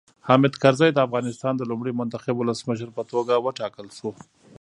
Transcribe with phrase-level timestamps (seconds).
[0.27, 4.09] حامد کرزی د افغانستان د لومړي منتخب ولسمشر په توګه وټاکل شو.